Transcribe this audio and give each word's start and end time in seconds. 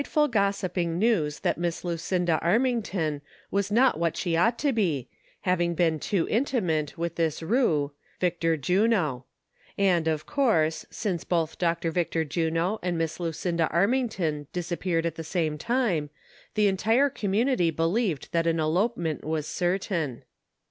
ful 0.07 0.27
gossiping 0.27 0.97
news 0.97 1.41
that 1.41 1.59
Miss 1.59 1.83
Lucinda 1.83 2.39
Arming 2.41 2.81
ton 2.81 3.21
was 3.51 3.71
not 3.71 3.99
what 3.99 4.17
she 4.17 4.35
ought 4.35 4.57
to 4.57 4.71
be, 4.73 5.07
having 5.41 5.75
been 5.75 5.99
too 5.99 6.27
intimate 6.27 6.97
with 6.97 7.17
this 7.17 7.41
rou^, 7.41 7.91
Victor 8.19 8.57
Juno, 8.57 9.25
and, 9.77 10.07
of 10.07 10.25
course, 10.25 10.87
since 10.89 11.23
both 11.23 11.59
Dr. 11.59 11.91
Victor 11.91 12.25
Juno 12.25 12.79
and 12.81 12.97
Miss 12.97 13.19
Lucinda 13.19 13.69
Armington 13.71 14.47
disappeared 14.51 15.05
at 15.05 15.13
the 15.17 15.23
same 15.23 15.59
time, 15.59 16.09
the 16.55 16.65
entire 16.65 17.11
community 17.11 17.69
believed 17.69 18.29
that 18.31 18.47
an 18.47 18.59
elopement 18.59 19.23
was 19.23 19.45
certain. 19.45 20.23